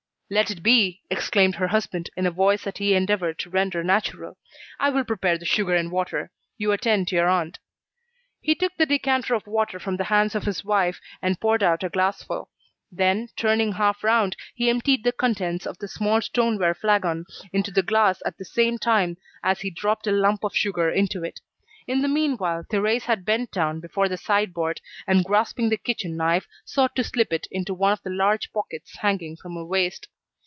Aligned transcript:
"Let 0.33 0.49
it 0.49 0.63
be," 0.63 1.01
exclaimed 1.09 1.55
her 1.55 1.67
husband, 1.67 2.09
in 2.15 2.25
a 2.25 2.31
voice 2.31 2.63
that 2.63 2.77
he 2.77 2.95
endeavoured 2.95 3.37
to 3.39 3.49
render 3.49 3.83
natural, 3.83 4.37
"I 4.79 4.89
will 4.89 5.03
prepare 5.03 5.37
the 5.37 5.43
sugar 5.43 5.75
and 5.75 5.91
water. 5.91 6.31
You 6.57 6.71
attend 6.71 7.09
to 7.09 7.17
your 7.17 7.27
aunt." 7.27 7.59
He 8.39 8.55
took 8.55 8.73
the 8.77 8.85
decanter 8.85 9.33
of 9.35 9.45
water 9.45 9.77
from 9.77 9.97
the 9.97 10.05
hands 10.05 10.33
of 10.33 10.45
his 10.45 10.63
wife 10.63 11.01
and 11.21 11.37
poured 11.41 11.61
out 11.63 11.83
a 11.83 11.89
glassful. 11.89 12.49
Then, 12.89 13.27
turning 13.35 13.73
half 13.73 14.05
round, 14.05 14.37
he 14.55 14.69
emptied 14.69 15.03
the 15.03 15.11
contents 15.11 15.65
of 15.65 15.79
the 15.79 15.89
small 15.89 16.21
stoneware 16.21 16.75
flagon 16.75 17.25
into 17.51 17.69
the 17.71 17.83
glass 17.83 18.21
at 18.25 18.37
the 18.37 18.45
same 18.45 18.77
time 18.77 19.17
as 19.43 19.59
he 19.59 19.69
dropped 19.69 20.07
a 20.07 20.13
lump 20.13 20.45
of 20.45 20.55
sugar 20.55 20.89
into 20.89 21.25
it. 21.25 21.41
In 21.87 22.01
the 22.01 22.07
meanwhile, 22.07 22.63
Thérèse 22.71 23.01
had 23.01 23.25
bent 23.25 23.51
down 23.51 23.81
before 23.81 24.07
the 24.07 24.15
sideboard, 24.15 24.79
and 25.05 25.25
grasping 25.25 25.67
the 25.67 25.75
kitchen 25.75 26.15
knife 26.15 26.47
sought 26.63 26.95
to 26.95 27.03
slip 27.03 27.33
it 27.33 27.49
into 27.51 27.73
one 27.73 27.91
of 27.91 28.01
the 28.03 28.09
large 28.09 28.53
pockets 28.53 28.95
hanging 28.95 29.35
from 29.35 29.55
her 29.55 29.65
waist. 29.65 30.07